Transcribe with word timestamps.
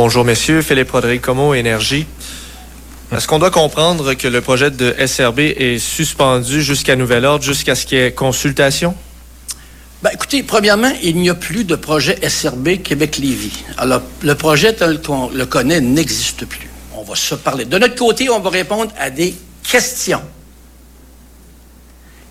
Bonjour, 0.00 0.24
messieurs. 0.24 0.62
Philippe 0.62 0.92
Rodrigue 0.92 1.20
Como, 1.20 1.54
Énergie. 1.54 2.06
Est-ce 3.10 3.26
qu'on 3.26 3.40
doit 3.40 3.50
comprendre 3.50 4.14
que 4.14 4.28
le 4.28 4.40
projet 4.40 4.70
de 4.70 4.94
SRB 5.04 5.40
est 5.40 5.80
suspendu 5.80 6.62
jusqu'à 6.62 6.94
nouvel 6.94 7.24
ordre, 7.24 7.42
jusqu'à 7.44 7.74
ce 7.74 7.84
qu'il 7.84 7.98
y 7.98 8.02
ait 8.02 8.12
consultation? 8.12 8.94
Ben, 10.00 10.10
écoutez, 10.14 10.44
premièrement, 10.44 10.92
il 11.02 11.16
n'y 11.16 11.28
a 11.28 11.34
plus 11.34 11.64
de 11.64 11.74
projet 11.74 12.16
SRB 12.22 12.80
Québec-Lévis. 12.80 13.64
Alors, 13.76 14.02
le 14.22 14.36
projet 14.36 14.72
tel 14.72 15.02
qu'on 15.02 15.30
le 15.30 15.46
connaît 15.46 15.80
n'existe 15.80 16.46
plus. 16.46 16.68
On 16.94 17.02
va 17.02 17.16
se 17.16 17.34
parler. 17.34 17.64
De 17.64 17.76
notre 17.76 17.96
côté, 17.96 18.30
on 18.30 18.38
va 18.38 18.50
répondre 18.50 18.92
à 19.00 19.10
des 19.10 19.34
questions. 19.68 20.22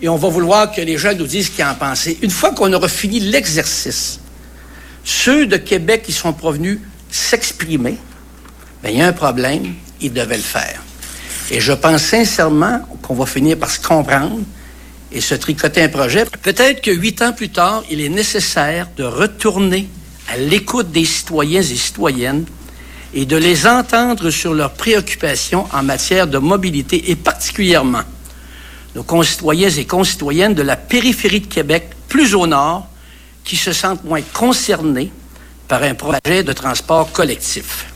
Et 0.01 0.07
on 0.07 0.15
va 0.15 0.29
vouloir 0.29 0.71
que 0.71 0.79
les 0.79 0.97
gens 0.97 1.13
nous 1.13 1.27
disent 1.27 1.47
ce 1.47 1.51
qu'ils 1.51 1.65
en 1.65 1.75
pensent. 1.75 2.07
Une 2.21 2.31
fois 2.31 2.53
qu'on 2.53 2.71
aura 2.71 2.87
fini 2.87 3.19
l'exercice, 3.19 4.21
ceux 5.03 5.47
de 5.47 5.57
Québec 5.57 6.03
qui 6.05 6.13
sont 6.13 6.31
provenus 6.31 6.79
s'exprimer, 7.09 7.97
bien, 8.83 8.91
il 8.91 8.97
y 8.97 9.01
a 9.01 9.07
un 9.07 9.13
problème, 9.13 9.73
ils 10.01 10.13
devaient 10.13 10.37
le 10.37 10.43
faire. 10.43 10.81
Et 11.49 11.59
je 11.61 11.73
pense 11.73 12.01
sincèrement 12.01 12.81
qu'on 13.01 13.15
va 13.15 13.25
finir 13.25 13.57
par 13.57 13.71
se 13.71 13.79
comprendre 13.79 14.41
et 15.11 15.21
se 15.21 15.35
tricoter 15.35 15.83
un 15.83 15.89
projet. 15.89 16.25
Peut-être 16.41 16.81
que 16.81 16.91
huit 16.91 17.21
ans 17.21 17.31
plus 17.31 17.49
tard, 17.49 17.83
il 17.89 18.01
est 18.01 18.09
nécessaire 18.09 18.87
de 18.97 19.03
retourner 19.03 19.87
à 20.27 20.37
l'écoute 20.37 20.91
des 20.91 21.05
citoyens 21.05 21.61
et 21.61 21.75
citoyennes 21.75 22.45
et 23.13 23.25
de 23.25 23.37
les 23.37 23.65
entendre 23.65 24.29
sur 24.29 24.53
leurs 24.53 24.73
préoccupations 24.73 25.65
en 25.71 25.83
matière 25.83 26.27
de 26.27 26.37
mobilité 26.37 27.09
et 27.09 27.15
particulièrement 27.15 28.03
nos 28.95 29.03
concitoyens 29.03 29.69
et 29.69 29.85
concitoyennes 29.85 30.55
de 30.55 30.63
la 30.63 30.75
périphérie 30.75 31.41
de 31.41 31.47
Québec, 31.47 31.91
plus 32.09 32.33
au 32.33 32.47
nord, 32.47 32.87
qui 33.43 33.55
se 33.55 33.71
sentent 33.71 34.03
moins 34.03 34.23
concernés 34.33 35.11
par 35.67 35.83
un 35.83 35.95
projet 35.95 36.43
de 36.43 36.53
transport 36.53 37.11
collectif. 37.11 37.87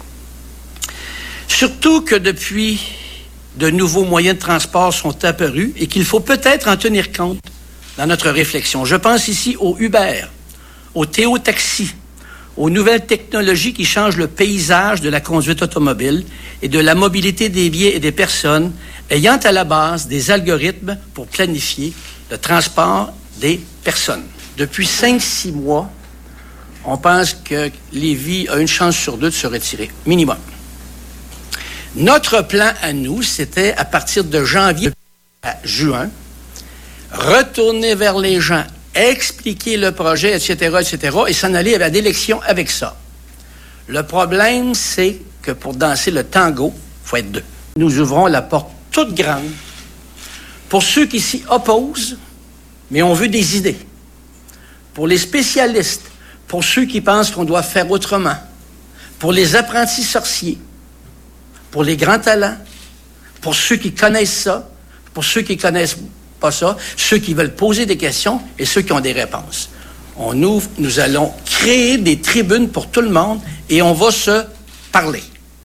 Surtout 1.48 2.02
que 2.02 2.16
depuis, 2.16 2.80
de 3.56 3.70
nouveaux 3.70 4.06
moyens 4.06 4.36
de 4.36 4.42
transport 4.42 4.94
sont 4.94 5.24
apparus 5.26 5.72
et 5.78 5.88
qu'il 5.88 6.06
faut 6.06 6.22
peut-être 6.22 6.68
en 6.68 6.78
tenir 6.78 7.12
compte 7.12 7.40
dans 7.98 8.08
notre 8.08 8.30
réflexion. 8.30 8.86
Je 8.86 8.96
pense 8.96 9.28
ici 9.28 9.56
au 9.60 9.76
Uber, 9.80 10.26
au 10.96 11.06
Théo 11.06 11.38
Taxi, 11.38 11.94
aux 12.58 12.70
nouvelles 12.70 13.06
technologies 13.06 13.74
qui 13.74 13.86
changent 13.86 14.18
le 14.18 14.28
paysage 14.28 15.02
de 15.02 15.10
la 15.10 15.22
conduite 15.22 15.62
automobile 15.62 16.26
et 16.62 16.70
de 16.70 16.80
la 16.80 16.96
mobilité 16.96 17.50
des 17.50 17.70
biens 17.70 17.92
et 17.94 18.00
des 18.00 18.12
personnes, 18.12 18.74
ayant 19.10 19.38
à 19.38 19.52
la 19.52 19.64
base 19.64 20.08
des 20.08 20.32
algorithmes 20.32 20.98
pour 21.14 21.28
planifier 21.28 21.94
le 22.30 22.38
transport 22.38 23.14
des 23.40 23.60
personnes. 23.84 24.24
Depuis 24.58 24.86
cinq, 24.86 25.22
six 25.22 25.52
mois, 25.52 25.90
on 26.86 26.98
pense 26.98 27.34
que 27.34 27.70
Lévis 27.94 28.48
a 28.50 28.58
une 28.58 28.68
chance 28.68 28.96
sur 28.96 29.18
deux 29.18 29.30
de 29.30 29.36
se 29.36 29.48
retirer, 29.48 29.92
minimum. 30.06 30.38
Notre 31.96 32.42
plan 32.42 32.72
à 32.82 32.94
nous, 32.94 33.22
c'était 33.22 33.74
à 33.74 33.86
partir 33.86 34.24
de 34.24 34.44
janvier 34.44 34.92
à 35.44 35.56
juin, 35.64 36.10
retourner 37.12 37.96
vers 37.96 38.18
les 38.18 38.40
gens, 38.40 38.64
expliquer 38.96 39.78
le 39.78 39.92
projet, 39.92 40.36
etc., 40.36 40.78
etc., 40.80 41.18
et 41.28 41.34
s'en 41.34 41.54
aller 41.54 41.76
à 41.76 41.80
la 41.80 41.90
d'élection 41.90 42.42
avec 42.44 42.70
ça. 42.72 42.96
Le 43.88 44.04
problème, 44.04 44.74
c'est 44.74 45.18
que 45.42 45.52
pour 45.52 45.74
danser 45.74 46.12
le 46.12 46.24
tango, 46.24 46.74
il 46.76 47.08
faut 47.08 47.18
être 47.18 47.32
deux. 47.32 47.44
Nous 47.76 48.00
ouvrons 48.00 48.28
la 48.28 48.42
porte 48.42 48.70
toute 48.92 49.14
grande 49.14 49.50
pour 50.70 50.84
ceux 50.84 51.06
qui 51.06 51.20
s'y 51.20 51.44
opposent, 51.50 52.18
mais 52.90 53.02
on 53.02 53.14
veut 53.14 53.28
des 53.28 53.58
idées. 53.58 53.78
Pour 54.94 55.08
les 55.08 55.18
spécialistes, 55.18 56.11
pour 56.52 56.66
ceux 56.66 56.84
qui 56.84 57.00
pensent 57.00 57.32
qu'on 57.32 57.46
doit 57.46 57.64
faire 57.64 57.90
autrement, 57.90 58.36
pour 59.20 59.32
les 59.32 59.56
apprentis 59.56 60.04
sorciers, 60.04 60.58
pour 61.72 61.82
les 61.82 61.96
grands 61.96 62.20
talents, 62.20 62.58
pour 63.40 63.56
ceux 63.56 63.78
qui 63.78 63.94
connaissent 63.94 64.42
ça, 64.42 64.70
pour 65.14 65.24
ceux 65.24 65.44
qui 65.44 65.56
connaissent 65.56 65.96
pas 66.42 66.52
ça, 66.52 66.76
ceux 66.98 67.20
qui 67.20 67.34
veulent 67.34 67.56
poser 67.56 67.86
des 67.86 67.96
questions 67.96 68.42
et 68.60 68.66
ceux 68.66 68.82
qui 68.82 68.92
ont 68.92 69.00
des 69.00 69.14
réponses. 69.14 69.70
Nous 70.34 71.00
allons 71.00 71.32
créer 71.46 71.98
des 71.98 72.20
tribunes 72.20 72.68
pour 72.68 72.92
tout 72.92 73.00
le 73.00 73.12
monde 73.12 73.40
et 73.70 73.82
on 73.82 73.94
va 73.94 74.12
se 74.12 74.44
parler. 74.92 75.24